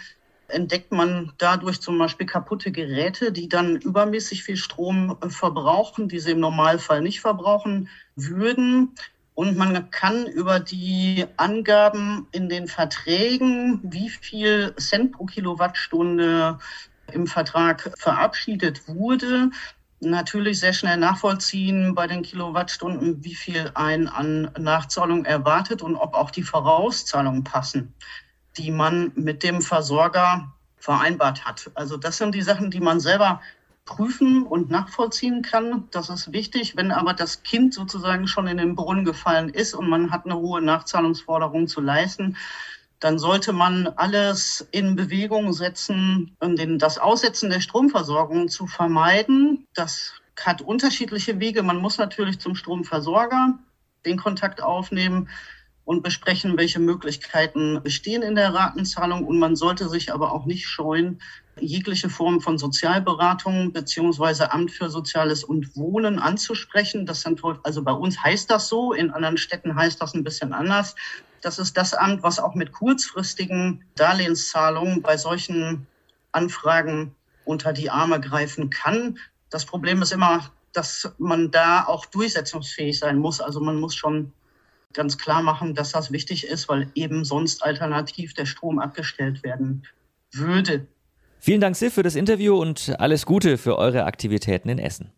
[0.49, 6.33] entdeckt man dadurch zum Beispiel kaputte Geräte, die dann übermäßig viel Strom verbrauchen, die sie
[6.33, 8.94] im Normalfall nicht verbrauchen würden.
[9.35, 16.59] Und man kann über die Angaben in den Verträgen, wie viel Cent pro Kilowattstunde
[17.12, 19.50] im Vertrag verabschiedet wurde,
[20.00, 26.14] natürlich sehr schnell nachvollziehen bei den Kilowattstunden, wie viel ein an Nachzahlung erwartet und ob
[26.14, 27.94] auch die Vorauszahlungen passen,
[28.57, 31.70] die man mit dem Versorger vereinbart hat.
[31.74, 33.40] Also das sind die Sachen, die man selber
[33.87, 35.88] prüfen und nachvollziehen kann.
[35.92, 36.77] Das ist wichtig.
[36.77, 40.37] Wenn aber das Kind sozusagen schon in den Brunnen gefallen ist und man hat eine
[40.37, 42.37] hohe Nachzahlungsforderung zu leisten,
[43.01, 49.66] dann sollte man alles in Bewegung setzen, um den, das Aussetzen der Stromversorgung zu vermeiden.
[49.75, 51.62] Das hat unterschiedliche Wege.
[51.62, 53.59] Man muss natürlich zum Stromversorger
[54.05, 55.29] den Kontakt aufnehmen
[55.87, 59.25] und besprechen, welche Möglichkeiten bestehen in der Ratenzahlung.
[59.25, 61.22] Und man sollte sich aber auch nicht scheuen,
[61.61, 67.07] jegliche Form von Sozialberatung beziehungsweise Amt für Soziales und Wohnen anzusprechen.
[67.07, 70.53] Das sind also bei uns heißt das so, in anderen Städten heißt das ein bisschen
[70.53, 70.96] anders.
[71.40, 75.87] Das ist das Amt, was auch mit kurzfristigen Darlehenszahlungen bei solchen
[76.33, 79.18] Anfragen unter die Arme greifen kann.
[79.51, 83.40] Das Problem ist immer, dass man da auch durchsetzungsfähig sein muss.
[83.40, 84.33] Also man muss schon
[84.97, 89.85] ganz klar machen, dass das wichtig ist, weil eben sonst alternativ der Strom abgestellt werden
[90.33, 90.87] würde.
[91.39, 95.13] Vielen Dank, Sif, für das Interview und alles Gute für eure Aktivitäten in Essen.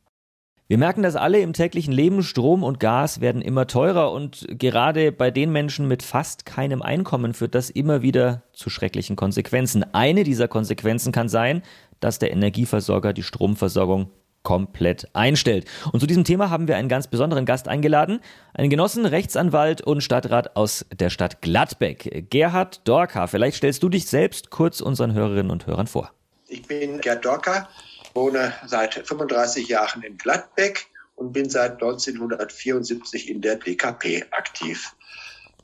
[0.71, 2.23] Wir merken das alle im täglichen Leben.
[2.23, 7.33] Strom und Gas werden immer teurer und gerade bei den Menschen mit fast keinem Einkommen
[7.33, 9.83] führt das immer wieder zu schrecklichen Konsequenzen.
[9.95, 11.63] Eine dieser Konsequenzen kann sein,
[12.01, 14.11] dass der Energieversorger die Stromversorgung
[14.43, 15.67] komplett einstellt.
[15.93, 18.21] Und zu diesem Thema haben wir einen ganz besonderen Gast eingeladen,
[18.55, 23.27] einen Genossen, Rechtsanwalt und Stadtrat aus der Stadt Gladbeck, Gerhard Dorka.
[23.27, 26.13] Vielleicht stellst du dich selbst kurz unseren Hörerinnen und Hörern vor.
[26.47, 27.69] Ich bin Gerd Dorka,
[28.15, 34.95] wohne seit 35 Jahren in Gladbeck und bin seit 1974 in der DKP aktiv.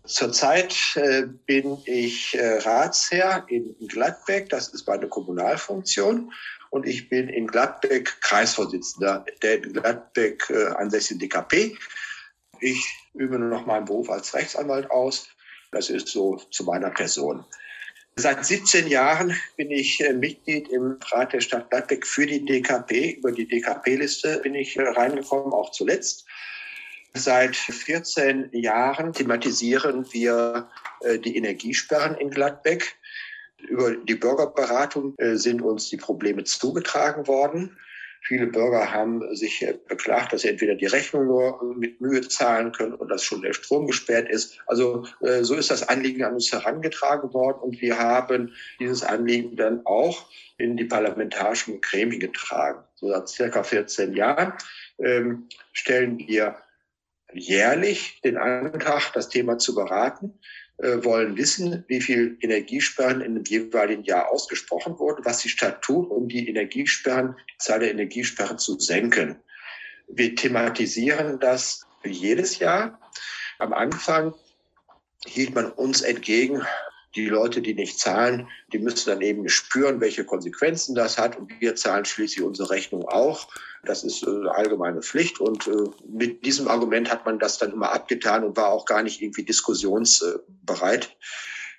[0.04, 6.30] Zurzeit äh, bin ich äh, Ratsherr in Gladbeck, das ist meine Kommunalfunktion.
[6.74, 11.78] Und ich bin in Gladbeck Kreisvorsitzender der Gladbeck äh, ansässigen DKP.
[12.58, 15.28] Ich übe noch meinen Beruf als Rechtsanwalt aus.
[15.70, 17.44] Das ist so zu meiner Person.
[18.16, 23.18] Seit 17 Jahren bin ich äh, Mitglied im Rat der Stadt Gladbeck für die DKP.
[23.18, 26.26] Über die DKP-Liste bin ich äh, reingekommen, auch zuletzt.
[27.12, 30.68] Seit 14 Jahren thematisieren wir
[31.02, 32.96] äh, die Energiesperren in Gladbeck.
[33.68, 37.76] Über die Bürgerberatung sind uns die Probleme zugetragen worden.
[38.26, 42.72] Viele Bürger haben sich äh, beklagt, dass sie entweder die Rechnung nur mit Mühe zahlen
[42.72, 44.58] können und dass schon der Strom gesperrt ist.
[44.66, 49.56] Also äh, so ist das Anliegen an uns herangetragen worden und wir haben dieses Anliegen
[49.56, 52.82] dann auch in die parlamentarischen Gremien getragen.
[52.94, 54.54] So seit circa 14 Jahren
[54.98, 56.56] ähm, stellen wir
[57.34, 60.38] jährlich den Antrag, das Thema zu beraten.
[60.78, 65.82] Äh, wollen wissen, wie viel Energiesperren in dem jeweiligen Jahr ausgesprochen wurden, was die Stadt
[65.82, 69.36] tut, um die Energiesperren, die Zahl der Energiesperren zu senken.
[70.08, 73.00] Wir thematisieren das jedes Jahr.
[73.60, 74.34] Am Anfang
[75.24, 76.60] hielt man uns entgegen,
[77.16, 81.36] die Leute, die nicht zahlen, die müssen dann eben spüren, welche Konsequenzen das hat.
[81.36, 83.48] Und wir zahlen schließlich unsere Rechnung auch.
[83.84, 85.40] Das ist äh, allgemeine Pflicht.
[85.40, 85.72] Und äh,
[86.08, 89.44] mit diesem Argument hat man das dann immer abgetan und war auch gar nicht irgendwie
[89.44, 91.16] diskussionsbereit.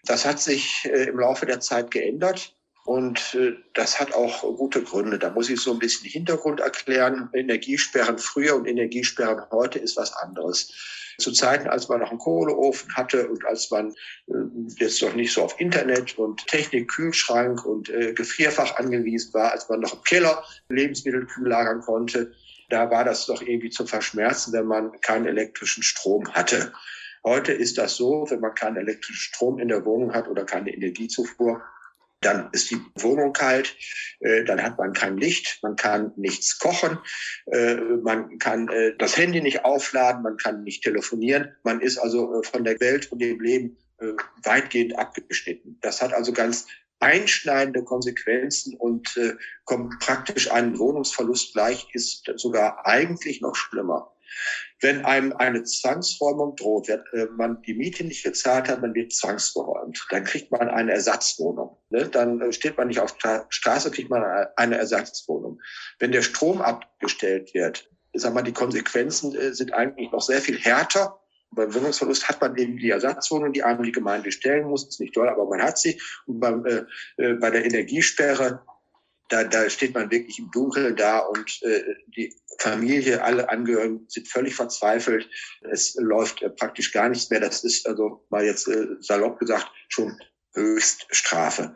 [0.06, 2.56] Das hat sich äh, im Laufe der Zeit geändert.
[2.86, 3.36] Und
[3.74, 5.18] das hat auch gute Gründe.
[5.18, 7.32] Da muss ich so ein bisschen Hintergrund erklären.
[7.34, 10.72] Energiesperren früher und Energiesperren heute ist was anderes
[11.18, 13.92] zu Zeiten, als man noch einen Kohleofen hatte und als man
[14.28, 14.34] äh,
[14.78, 19.70] jetzt noch nicht so auf Internet und Technik, Kühlschrank und äh, Gefrierfach angewiesen war, als
[19.70, 22.34] man noch im Keller Lebensmittel kühl lagern konnte,
[22.70, 26.74] da war das doch irgendwie zu verschmerzen, wenn man keinen elektrischen Strom hatte.
[27.24, 30.74] Heute ist das so, wenn man keinen elektrischen Strom in der Wohnung hat oder keine
[30.74, 31.64] Energiezufuhr,
[32.26, 33.76] dann ist die Wohnung kalt,
[34.20, 36.98] äh, dann hat man kein Licht, man kann nichts kochen,
[37.52, 42.42] äh, man kann äh, das Handy nicht aufladen, man kann nicht telefonieren, man ist also
[42.44, 43.78] von der Welt und dem Leben
[44.44, 45.80] weitgehend abgeschnitten.
[45.82, 46.68] Das hat also ganz
[47.00, 49.18] einschneidende Konsequenzen und
[49.64, 54.14] kommt praktisch einem Wohnungsverlust gleich, ist sogar eigentlich noch schlimmer.
[54.86, 59.14] Wenn einem eine Zwangsräumung droht, wenn äh, man die Miete nicht gezahlt hat, man wird
[59.14, 61.76] zwangsgeräumt, dann kriegt man eine Ersatzwohnung.
[61.90, 62.08] Ne?
[62.08, 64.24] Dann äh, steht man nicht auf der Straße, kriegt man
[64.56, 65.60] eine Ersatzwohnung.
[65.98, 70.60] Wenn der Strom abgestellt wird, sag mal, die Konsequenzen äh, sind eigentlich noch sehr viel
[70.60, 71.20] härter.
[71.50, 74.88] Beim Wohnungsverlust hat man eben die Ersatzwohnung, die einem die Gemeinde stellen muss.
[74.88, 76.00] Ist nicht toll, aber man hat sie.
[76.28, 78.62] Und beim, äh, bei der Energiesperre
[79.30, 81.82] da, da steht man wirklich im Dunkeln da und äh,
[82.16, 85.28] die Familie, alle Angehörigen sind völlig verzweifelt.
[85.72, 87.40] Es läuft äh, praktisch gar nichts mehr.
[87.40, 90.18] Das ist also mal jetzt äh, salopp gesagt schon
[90.54, 91.76] Höchststrafe.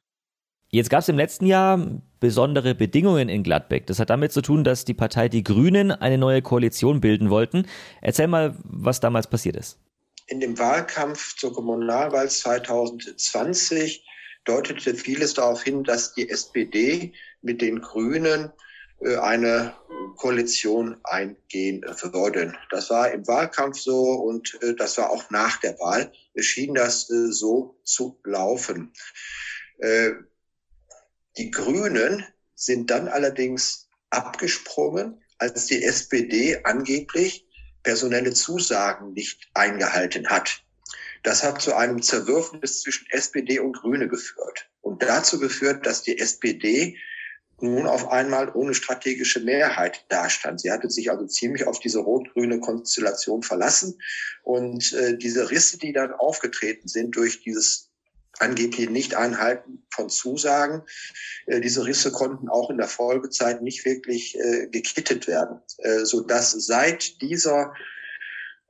[0.71, 3.87] Jetzt gab es im letzten Jahr besondere Bedingungen in Gladbeck.
[3.87, 7.65] Das hat damit zu tun, dass die Partei Die Grünen eine neue Koalition bilden wollten.
[8.01, 9.79] Erzähl mal, was damals passiert ist.
[10.27, 14.05] In dem Wahlkampf zur Kommunalwahl 2020
[14.45, 18.51] deutete vieles darauf hin, dass die SPD mit den Grünen
[19.01, 19.73] äh, eine
[20.17, 22.57] Koalition eingehen würden.
[22.69, 26.11] Das war im Wahlkampf so und äh, das war auch nach der Wahl.
[26.37, 28.93] Schien das äh, so zu laufen.
[31.37, 37.47] Die Grünen sind dann allerdings abgesprungen, als die SPD angeblich
[37.83, 40.65] personelle Zusagen nicht eingehalten hat.
[41.23, 46.19] Das hat zu einem Zerwürfnis zwischen SPD und Grüne geführt und dazu geführt, dass die
[46.19, 46.97] SPD
[47.61, 50.61] nun auf einmal ohne strategische Mehrheit dastand.
[50.61, 53.99] Sie hatte sich also ziemlich auf diese rot-grüne Konstellation verlassen.
[54.43, 57.89] Und äh, diese Risse, die dann aufgetreten sind durch dieses
[58.39, 60.83] angebliche Nicht-Einhalten von Zusagen.
[61.45, 66.21] Äh, diese Risse konnten auch in der Folgezeit nicht wirklich äh, gekittet werden, äh, so
[66.21, 67.73] dass seit dieser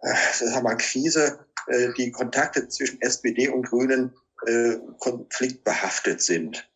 [0.02, 6.69] äh, sagen wir, Krise äh, die Kontakte zwischen SPD und Grünen äh, konfliktbehaftet sind.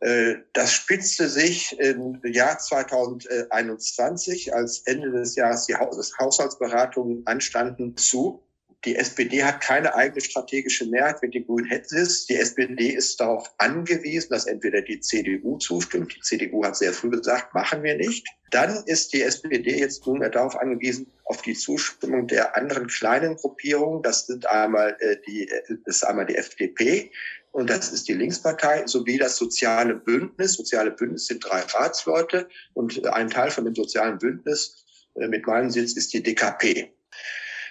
[0.00, 8.42] Äh, das spitzte sich im Jahr 2021, als Ende des Jahres die Haushaltsberatungen anstanden, zu.
[8.86, 12.24] Die SPD hat keine eigene strategische Mehrheit, wenn die Grünen hätten es.
[12.24, 16.16] Die SPD ist darauf angewiesen, dass entweder die CDU zustimmt.
[16.16, 18.26] Die CDU hat sehr früh gesagt, machen wir nicht.
[18.50, 24.02] Dann ist die SPD jetzt nunmehr darauf angewiesen, auf die Zustimmung der anderen kleinen Gruppierungen.
[24.02, 25.46] Das sind einmal äh, die,
[25.84, 27.12] das ist einmal die FDP,
[27.52, 30.54] und das ist die Linkspartei sowie das Soziale Bündnis.
[30.54, 34.84] Soziale Bündnis sind drei Ratsleute und ein Teil von dem Sozialen Bündnis
[35.16, 36.92] äh, mit meinem Sitz ist die DKP.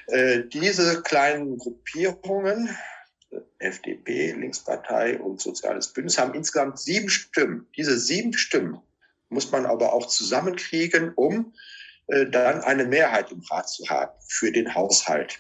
[0.07, 2.75] Äh, diese kleinen Gruppierungen,
[3.59, 7.67] FDP, Linkspartei und Soziales Bündnis, haben insgesamt sieben Stimmen.
[7.77, 8.81] Diese sieben Stimmen
[9.29, 11.53] muss man aber auch zusammenkriegen, um
[12.07, 15.39] äh, dann eine Mehrheit im Rat zu haben für den Haushalt.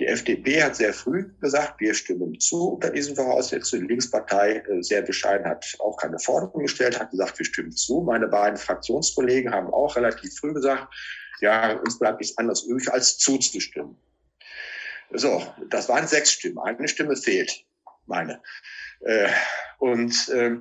[0.00, 3.82] Die FDP hat sehr früh gesagt, wir stimmen zu unter diesen Voraussetzungen.
[3.82, 8.00] Die Linkspartei äh, sehr bescheiden hat auch keine Forderung gestellt, hat gesagt, wir stimmen zu.
[8.00, 10.92] Meine beiden Fraktionskollegen haben auch relativ früh gesagt,
[11.40, 13.96] ja, uns bleibt nichts anderes übrig, als zuzustimmen.
[15.10, 16.58] So, das waren sechs Stimmen.
[16.58, 17.64] Eine Stimme fehlt,
[18.06, 18.42] meine.
[19.00, 19.28] Äh,
[19.78, 20.56] und äh,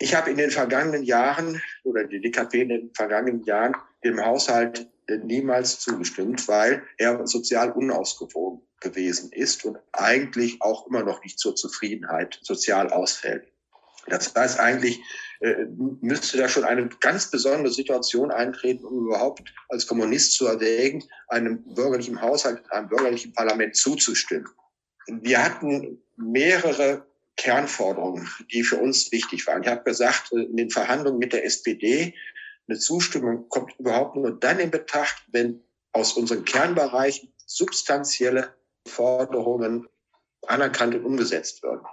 [0.00, 4.88] ich habe in den vergangenen Jahren oder die DKP in den vergangenen Jahren dem Haushalt
[5.18, 11.54] niemals zugestimmt, weil er sozial unausgewogen gewesen ist und eigentlich auch immer noch nicht zur
[11.54, 13.46] Zufriedenheit sozial ausfällt.
[14.08, 15.00] Das heißt eigentlich,
[15.40, 15.66] äh,
[16.00, 21.62] müsste da schon eine ganz besondere Situation eintreten, um überhaupt als Kommunist zu erwägen, einem
[21.74, 24.48] bürgerlichen Haushalt, einem bürgerlichen Parlament zuzustimmen.
[25.06, 29.62] Wir hatten mehrere Kernforderungen, die für uns wichtig waren.
[29.62, 32.14] Ich habe gesagt, äh, in den Verhandlungen mit der SPD,
[32.68, 38.54] eine Zustimmung kommt überhaupt nur dann in Betracht, wenn aus unseren Kernbereichen substanzielle
[38.86, 39.88] Forderungen
[40.46, 41.86] anerkannt und umgesetzt werden.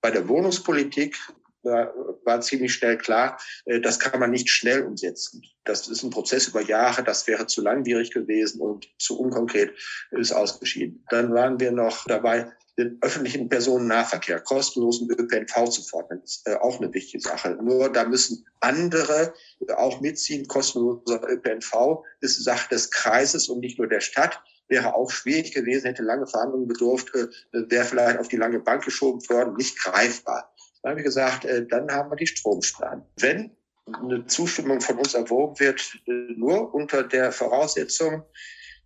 [0.00, 1.18] Bei der Wohnungspolitik
[1.62, 1.92] war,
[2.24, 5.42] war ziemlich schnell klar, äh, das kann man nicht schnell umsetzen.
[5.64, 9.76] Das ist ein Prozess über Jahre, das wäre zu langwierig gewesen und zu unkonkret
[10.12, 11.04] ist ausgeschieden.
[11.10, 16.20] Dann waren wir noch dabei, den öffentlichen Personennahverkehr, kostenlosen ÖPNV zu fordern.
[16.22, 17.56] Ist äh, auch eine wichtige Sache.
[17.62, 19.32] Nur da müssen andere
[19.76, 20.46] auch mitziehen.
[20.46, 24.42] Kostenloser ÖPNV ist Sache des Kreises und nicht nur der Stadt.
[24.68, 28.84] Wäre auch schwierig gewesen, hätte lange Verhandlungen bedurft, äh, wäre vielleicht auf die lange Bank
[28.84, 30.52] geschoben worden, nicht greifbar.
[30.82, 33.02] Dann habe ich gesagt, äh, dann haben wir die Stromsparen.
[33.18, 38.22] Wenn eine Zustimmung von uns erwogen wird, äh, nur unter der Voraussetzung,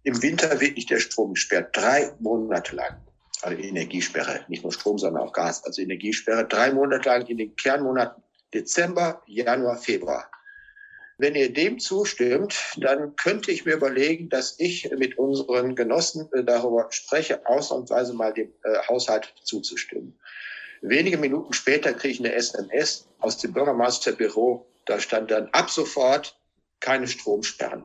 [0.02, 2.96] im Winter wird nicht der Strom gesperrt, drei Monate lang.
[3.42, 7.56] Also Energiesperre, nicht nur Strom, sondern auch Gas, also Energiesperre, drei Monate lang in den
[7.56, 8.22] Kernmonaten
[8.52, 10.30] Dezember, Januar, Februar.
[11.18, 16.42] Wenn ihr dem zustimmt, dann könnte ich mir überlegen, dass ich mit unseren Genossen äh,
[16.42, 18.52] darüber spreche, ausnahmsweise mal dem
[18.88, 20.18] Haushalt zuzustimmen.
[20.82, 24.66] Wenige Minuten später kriege ich eine SMS aus dem Bürgermeisterbüro.
[24.86, 26.38] Da stand dann ab sofort
[26.80, 27.84] keine Stromsperren.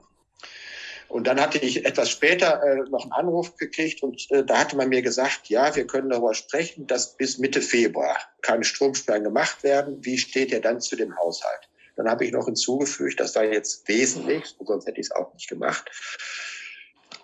[1.08, 4.76] Und dann hatte ich etwas später äh, noch einen Anruf gekriegt und äh, da hatte
[4.76, 9.64] man mir gesagt, ja, wir können darüber sprechen, dass bis Mitte Februar keine Stromsperren gemacht
[9.64, 10.04] werden.
[10.04, 11.70] Wie steht ihr dann zu dem Haushalt?
[11.96, 15.48] Dann habe ich noch hinzugefügt, das war jetzt wesentlich, sonst hätte ich es auch nicht
[15.48, 15.90] gemacht.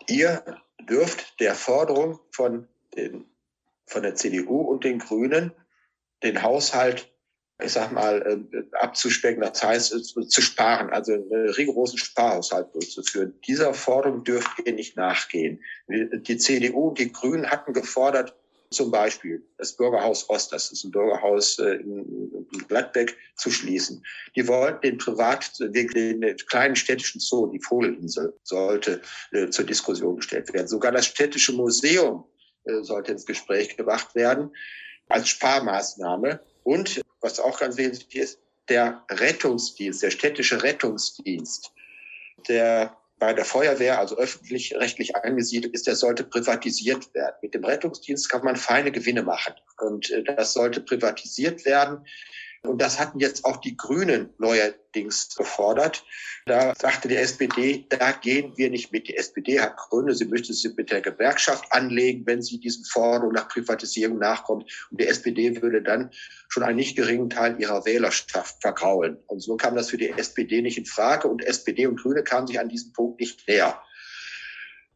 [0.08, 0.44] Ihr
[0.90, 3.26] dürft der Forderung von, den,
[3.86, 5.54] von der CDU und den Grünen
[6.24, 7.11] den Haushalt,
[7.64, 13.34] ich sag mal, äh, abzuspecken, das heißt äh, zu sparen, also einen rigorosen Sparhaushalt durchzuführen.
[13.48, 15.62] Dieser Forderung dürft ihr nicht nachgehen.
[15.88, 18.36] Die CDU und die Grünen hatten gefordert,
[18.70, 24.04] zum Beispiel das Bürgerhaus Ost, das ist ein Bürgerhaus äh, in Gladbeck, zu schließen.
[24.36, 29.02] Die wollten den Privat, den kleinen städtischen Zoo, die Vogelinsel, sollte
[29.50, 30.68] zur Diskussion gestellt werden.
[30.68, 32.24] Sogar das städtische Museum
[32.82, 34.52] sollte ins Gespräch gebracht werden
[35.08, 36.40] als Sparmaßnahme.
[36.64, 41.72] Und was auch ganz wesentlich ist, der Rettungsdienst, der städtische Rettungsdienst,
[42.48, 47.36] der bei der Feuerwehr, also öffentlich-rechtlich angesiedelt ist, der sollte privatisiert werden.
[47.44, 49.54] Mit dem Rettungsdienst kann man feine Gewinne machen.
[49.80, 52.08] Und äh, das sollte privatisiert werden.
[52.64, 56.04] Und das hatten jetzt auch die Grünen neuerdings gefordert.
[56.46, 59.08] Da sagte die SPD, da gehen wir nicht mit.
[59.08, 63.34] Die SPD hat Gründe, sie möchte sie mit der Gewerkschaft anlegen, wenn sie diesen Forderungen
[63.34, 64.72] nach Privatisierung nachkommt.
[64.92, 66.12] Und die SPD würde dann
[66.50, 69.18] schon einen nicht geringen Teil ihrer Wählerschaft vergraulen.
[69.26, 71.28] Und so kam das für die SPD nicht in Frage.
[71.28, 73.82] Und SPD und Grüne kamen sich an diesem Punkt nicht näher.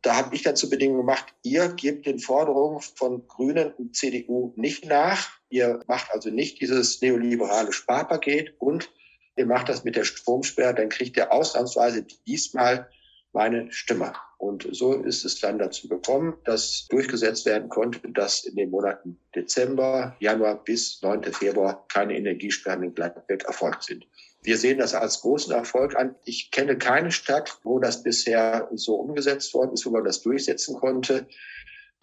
[0.06, 4.54] Da habe ich dann zur Bedingung gemacht, ihr gebt den Forderungen von Grünen und CDU
[4.56, 5.30] nicht nach.
[5.50, 8.92] Ihr macht also nicht dieses neoliberale Sparpaket und
[9.36, 12.88] ihr macht das mit der Stromsperre, dann kriegt ihr ausnahmsweise diesmal
[13.34, 14.14] meine Stimme.
[14.38, 19.20] Und so ist es dann dazu gekommen, dass durchgesetzt werden konnte, dass in den Monaten
[19.34, 21.24] Dezember, Januar bis 9.
[21.34, 24.06] Februar keine Energiesperren in Gladbeck erfolgt sind.
[24.46, 26.16] Wir sehen das als großen Erfolg an.
[26.24, 30.76] Ich kenne keine Stadt, wo das bisher so umgesetzt worden ist, wo man das durchsetzen
[30.76, 31.28] konnte.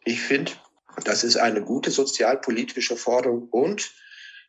[0.04, 0.52] Ich finde,
[1.04, 3.92] das ist eine gute sozialpolitische Forderung und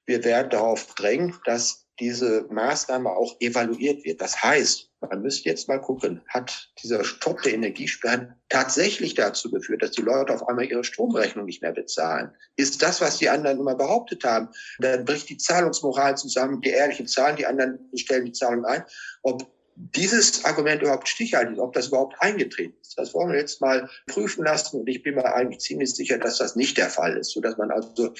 [0.05, 4.21] wir werden darauf drängen, dass diese Maßnahme auch evaluiert wird.
[4.21, 9.81] Das heißt, man müsste jetzt mal gucken, hat dieser Stopp der Energiesperren tatsächlich dazu geführt,
[9.81, 12.31] dass die Leute auf einmal ihre Stromrechnung nicht mehr bezahlen?
[12.55, 14.49] Ist das, was die anderen immer behauptet haben?
[14.79, 18.83] Dann bricht die Zahlungsmoral zusammen, die ehrlichen Zahlen, die anderen stellen die Zahlung ein.
[19.21, 22.97] Ob dieses Argument überhaupt stichhaltig ist, ob das überhaupt eingetreten ist.
[22.97, 24.81] Das wollen wir jetzt mal prüfen lassen.
[24.81, 27.71] Und ich bin mir eigentlich ziemlich sicher, dass das nicht der Fall ist, sodass man
[27.71, 28.13] also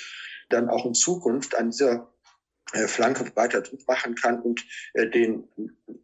[0.49, 2.11] dann auch in Zukunft an dieser
[2.87, 5.43] Flanke weiter Druck machen kann und äh, den,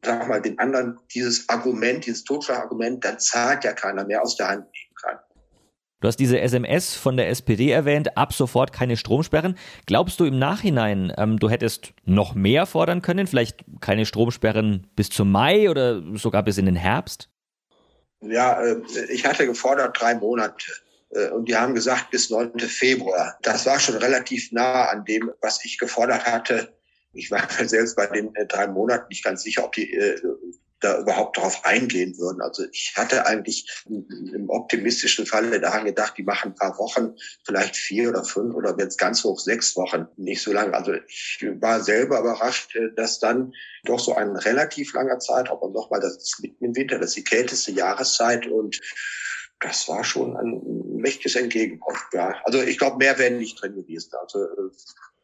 [0.04, 4.48] sag mal, den anderen dieses Argument, dieses Totschlagargument, da zahlt ja keiner mehr aus der
[4.50, 5.20] Hand nehmen kann.
[6.02, 9.58] Du hast diese SMS von der SPD erwähnt, ab sofort keine Stromsperren.
[9.86, 15.10] Glaubst du im Nachhinein, ähm, du hättest noch mehr fordern können, vielleicht keine Stromsperren bis
[15.10, 17.30] zum Mai oder sogar bis in den Herbst?
[18.22, 20.72] Ja, äh, ich hatte gefordert drei Monate.
[21.12, 22.60] Äh, und die haben gesagt bis 9.
[22.60, 23.38] Februar.
[23.42, 26.74] Das war schon relativ nah an dem, was ich gefordert hatte.
[27.14, 30.20] Ich war selbst bei den äh, drei Monaten nicht ganz sicher, ob die äh,
[30.82, 32.42] da überhaupt darauf eingehen würden.
[32.42, 37.76] Also ich hatte eigentlich im optimistischen Falle daran gedacht, die machen ein paar Wochen, vielleicht
[37.76, 40.74] vier oder fünf oder wenn es ganz hoch sechs Wochen, nicht so lange.
[40.74, 46.00] Also ich war selber überrascht, dass dann doch so ein relativ langer Zeitraum und nochmal,
[46.00, 48.80] das ist mitten im Winter, das ist die kälteste Jahreszeit und
[49.60, 50.62] das war schon ein
[51.02, 52.00] mächtiges Entgegenkommen.
[52.14, 52.36] Ja.
[52.44, 54.12] Also ich glaube, mehr wären nicht drin gewesen.
[54.22, 54.70] Also äh,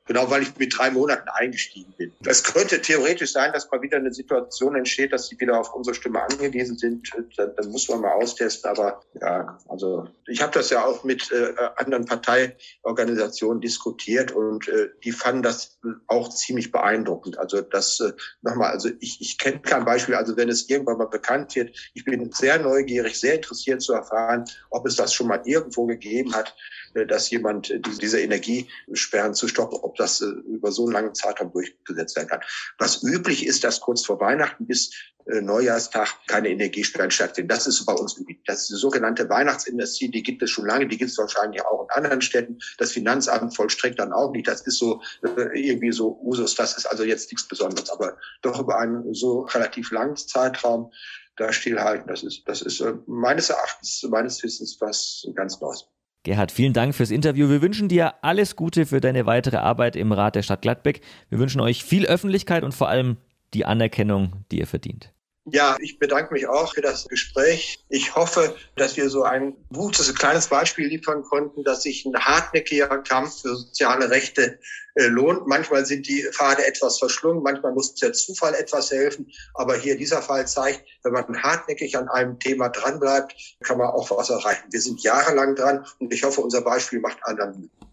[0.07, 2.11] Genau, weil ich mit drei Monaten eingestiegen bin.
[2.25, 5.95] Es könnte theoretisch sein, dass mal wieder eine Situation entsteht, dass sie wieder auf unsere
[5.95, 7.09] Stimme angewiesen sind.
[7.37, 8.69] Dann, dann muss man mal austesten.
[8.69, 14.89] Aber ja, also ich habe das ja auch mit äh, anderen Parteiorganisationen diskutiert und äh,
[15.03, 17.39] die fanden das auch ziemlich beeindruckend.
[17.39, 18.13] Also das äh,
[18.43, 20.13] nochmal, also ich, ich kenne kein Beispiel.
[20.13, 24.45] Also wenn es irgendwann mal bekannt wird, ich bin sehr neugierig, sehr interessiert zu erfahren,
[24.69, 26.55] ob es das schon mal irgendwo gegeben hat,
[27.05, 31.51] dass jemand äh, diese Energiesperren zu stoppen, ob das äh, über so einen langen Zeitraum
[31.51, 32.41] durchgesetzt werden kann.
[32.77, 34.91] Was üblich ist, dass kurz vor Weihnachten bis
[35.27, 37.47] Neujahrstag keine Energiesperren stattfinden.
[37.47, 38.37] Das ist bei uns üblich.
[38.45, 41.81] Das ist die sogenannte Weihnachtsindustrie, die gibt es schon lange, die gibt es wahrscheinlich auch
[41.81, 42.59] in anderen Städten.
[42.77, 44.47] Das Finanzamt vollstreckt dann auch nicht.
[44.47, 46.53] Das ist so irgendwie so Usus.
[46.53, 47.89] Das ist also jetzt nichts Besonderes.
[47.89, 50.91] Aber doch über einen so relativ langen Zeitraum
[51.37, 55.85] da stillhalten, das ist, das ist meines Erachtens, meines Wissens was ganz Neues.
[56.25, 57.49] Gerhard, vielen Dank fürs Interview.
[57.49, 61.01] Wir wünschen dir alles Gute für deine weitere Arbeit im Rat der Stadt Gladbeck.
[61.29, 63.17] Wir wünschen euch viel Öffentlichkeit und vor allem
[63.53, 65.13] die Anerkennung, die ihr verdient.
[65.51, 67.85] Ja, ich bedanke mich auch für das Gespräch.
[67.89, 72.87] Ich hoffe, dass wir so ein gutes, kleines Beispiel liefern konnten, dass sich ein hartnäckiger
[73.03, 74.57] Kampf für soziale Rechte
[74.95, 75.45] äh, lohnt.
[75.45, 79.31] Manchmal sind die Pfade etwas verschlungen, manchmal muss der Zufall etwas helfen.
[79.53, 84.09] Aber hier dieser Fall zeigt, wenn man hartnäckig an einem Thema dranbleibt, kann man auch
[84.09, 84.63] was erreichen.
[84.71, 87.84] Wir sind jahrelang dran und ich hoffe, unser Beispiel macht anderen Mut.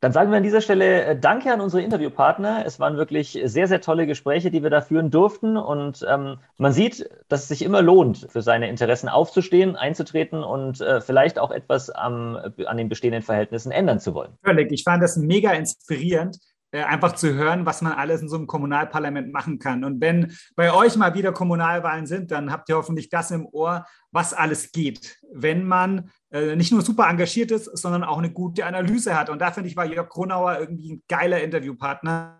[0.00, 2.64] Dann sagen wir an dieser Stelle äh, Danke an unsere Interviewpartner.
[2.64, 5.58] Es waren wirklich sehr, sehr tolle Gespräche, die wir da führen durften.
[5.58, 10.80] Und ähm, man sieht, dass es sich immer lohnt, für seine Interessen aufzustehen, einzutreten und
[10.80, 14.32] äh, vielleicht auch etwas am, an den bestehenden Verhältnissen ändern zu wollen.
[14.42, 14.72] Völlig.
[14.72, 16.38] Ich fand das mega inspirierend
[16.72, 19.82] äh, einfach zu hören, was man alles in so einem Kommunalparlament machen kann.
[19.82, 23.84] Und wenn bei euch mal wieder Kommunalwahlen sind, dann habt ihr hoffentlich das im Ohr,
[24.12, 28.64] was alles geht, wenn man äh, nicht nur super engagiert ist, sondern auch eine gute
[28.64, 29.30] Analyse hat.
[29.30, 32.38] Und da finde ich, war Jörg Kronauer irgendwie ein geiler Interviewpartner,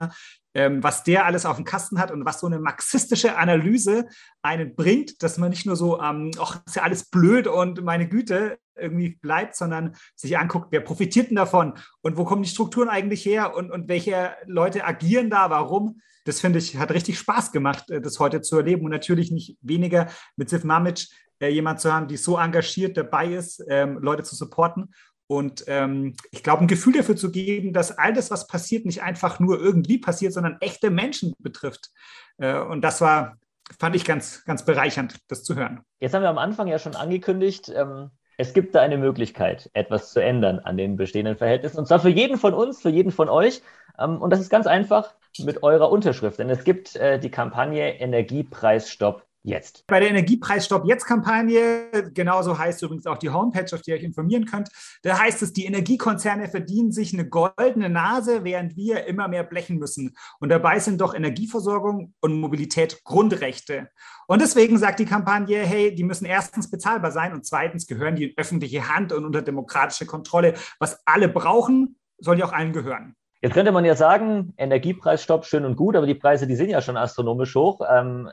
[0.54, 4.06] ähm, was der alles auf dem Kasten hat und was so eine marxistische Analyse
[4.42, 8.08] einen bringt, dass man nicht nur so, ähm, ach, ist ja alles blöd und meine
[8.08, 12.88] Güte, irgendwie bleibt, sondern sich anguckt, wer profitiert denn davon und wo kommen die Strukturen
[12.88, 16.00] eigentlich her und, und welche Leute agieren da, warum.
[16.24, 19.56] Das finde ich, hat richtig Spaß gemacht, äh, das heute zu erleben und natürlich nicht
[19.60, 21.06] weniger mit Sif Mamic
[21.40, 24.92] äh, jemand zu haben, die so engagiert dabei ist, ähm, Leute zu supporten.
[25.26, 29.02] Und ähm, ich glaube, ein Gefühl dafür zu geben, dass all das, was passiert, nicht
[29.02, 31.90] einfach nur irgendwie passiert, sondern echte Menschen betrifft.
[32.38, 33.38] Äh, und das war,
[33.78, 35.82] fand ich ganz, ganz bereichernd, das zu hören.
[36.00, 38.10] Jetzt haben wir am Anfang ja schon angekündigt, ähm,
[38.40, 41.78] es gibt da eine Möglichkeit, etwas zu ändern an den bestehenden Verhältnissen.
[41.78, 43.62] Und zwar für jeden von uns, für jeden von euch.
[43.98, 46.38] Ähm, und das ist ganz einfach mit eurer Unterschrift.
[46.38, 49.84] Denn es gibt äh, die Kampagne Energiepreisstopp jetzt.
[49.86, 54.02] Bei der Energiepreisstopp jetzt Kampagne, genauso heißt übrigens auch die Homepage, auf die ihr euch
[54.02, 54.68] informieren könnt,
[55.02, 59.78] da heißt es, die Energiekonzerne verdienen sich eine goldene Nase, während wir immer mehr blechen
[59.78, 60.16] müssen.
[60.40, 63.88] Und dabei sind doch Energieversorgung und Mobilität Grundrechte.
[64.26, 68.30] Und deswegen sagt die Kampagne, hey, die müssen erstens bezahlbar sein und zweitens gehören die
[68.30, 70.54] in öffentliche Hand und unter demokratische Kontrolle.
[70.78, 73.16] Was alle brauchen, soll ja auch allen gehören.
[73.42, 76.82] Jetzt könnte man ja sagen, Energiepreisstopp schön und gut, aber die Preise, die sind ja
[76.82, 77.80] schon astronomisch hoch.
[77.90, 78.28] Ähm,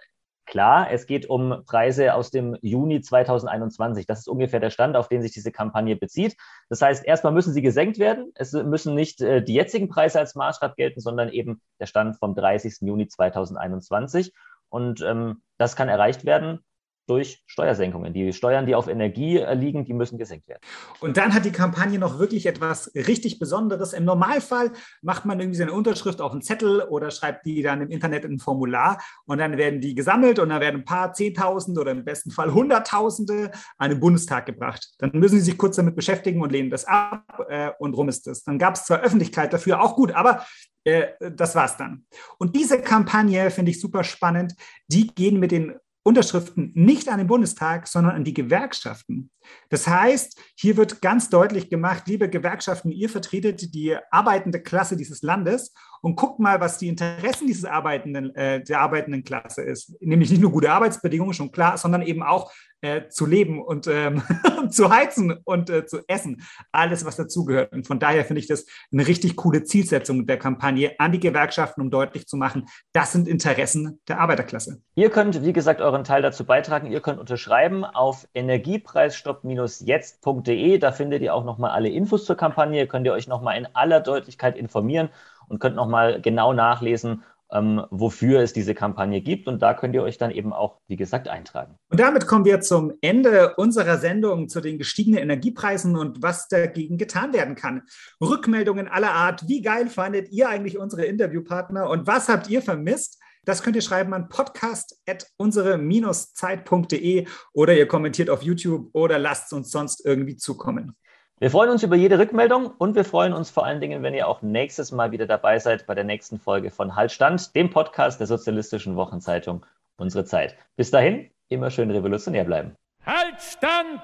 [0.48, 4.08] Klar, es geht um Preise aus dem Juni 2021.
[4.08, 6.38] Das ist ungefähr der Stand, auf den sich diese Kampagne bezieht.
[6.70, 8.32] Das heißt, erstmal müssen sie gesenkt werden.
[8.34, 12.34] Es müssen nicht äh, die jetzigen Preise als Maßstab gelten, sondern eben der Stand vom
[12.34, 12.78] 30.
[12.80, 14.32] Juni 2021.
[14.70, 16.62] Und ähm, das kann erreicht werden
[17.08, 18.14] durch Steuersenkungen.
[18.14, 20.62] Die Steuern, die auf Energie äh, liegen, die müssen gesenkt werden.
[21.00, 23.94] Und dann hat die Kampagne noch wirklich etwas richtig Besonderes.
[23.94, 27.90] Im Normalfall macht man irgendwie seine Unterschrift auf einen Zettel oder schreibt die dann im
[27.90, 31.82] Internet in ein Formular und dann werden die gesammelt und dann werden ein paar Zehntausende
[31.82, 34.94] oder im besten Fall Hunderttausende an den Bundestag gebracht.
[35.00, 38.28] Dann müssen sie sich kurz damit beschäftigen und lehnen das ab äh, und rum ist
[38.28, 38.44] es.
[38.44, 40.46] Dann gab es zwar Öffentlichkeit dafür, auch gut, aber
[40.84, 42.06] äh, das war's dann.
[42.38, 44.56] Und diese Kampagne finde ich super spannend.
[44.88, 45.76] Die gehen mit den
[46.08, 49.30] Unterschriften nicht an den Bundestag, sondern an die Gewerkschaften.
[49.70, 55.22] Das heißt, hier wird ganz deutlich gemacht, liebe Gewerkschaften, ihr vertretet die arbeitende Klasse dieses
[55.22, 60.02] Landes und guckt mal, was die Interessen dieses arbeitenden, äh, der arbeitenden Klasse ist.
[60.02, 62.52] Nämlich nicht nur gute Arbeitsbedingungen, schon klar, sondern eben auch
[62.82, 64.22] äh, zu leben und ähm,
[64.70, 66.42] zu heizen und äh, zu essen.
[66.72, 67.72] Alles, was dazugehört.
[67.74, 71.82] Und von daher finde ich das eine richtig coole Zielsetzung der Kampagne an die Gewerkschaften,
[71.82, 74.82] um deutlich zu machen, das sind Interessen der Arbeiterklasse.
[74.96, 76.92] Ihr könnt, wie gesagt, euren Teil dazu beitragen.
[76.92, 80.78] Ihr könnt unterschreiben auf energiepreisstopp-jetzt.de.
[80.78, 82.86] Da findet ihr auch nochmal alle Infos zur Kampagne.
[82.88, 85.10] Könnt ihr euch nochmal in aller Deutlichkeit informieren
[85.48, 89.48] und könnt nochmal genau nachlesen, ähm, wofür es diese Kampagne gibt.
[89.48, 91.76] Und da könnt ihr euch dann eben auch, wie gesagt, eintragen.
[91.90, 96.98] Und damit kommen wir zum Ende unserer Sendung zu den gestiegenen Energiepreisen und was dagegen
[96.98, 97.82] getan werden kann.
[98.22, 99.48] Rückmeldungen aller Art.
[99.48, 103.20] Wie geil fandet ihr eigentlich unsere Interviewpartner und was habt ihr vermisst?
[103.46, 110.06] Das könnt ihr schreiben an podcast.unsere-zeit.de oder ihr kommentiert auf YouTube oder lasst uns sonst
[110.06, 110.98] irgendwie zukommen.
[111.40, 114.28] Wir freuen uns über jede Rückmeldung und wir freuen uns vor allen Dingen, wenn ihr
[114.28, 118.26] auch nächstes Mal wieder dabei seid bei der nächsten Folge von Haltstand, dem Podcast der
[118.26, 119.64] Sozialistischen Wochenzeitung
[120.00, 120.56] Unsere Zeit.
[120.78, 122.74] Bis dahin, immer schön revolutionär bleiben.
[123.06, 124.02] Haltstand!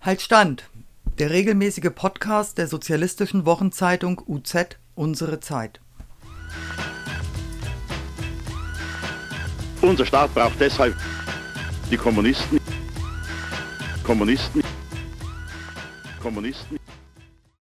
[0.00, 0.68] Haltstand!
[1.20, 5.80] Der regelmäßige Podcast der Sozialistischen Wochenzeitung UZ Unsere Zeit.
[9.80, 10.96] Unser Staat braucht deshalb
[11.92, 12.58] die Kommunisten.
[14.02, 14.67] Kommunisten.
[16.18, 16.78] kommunisten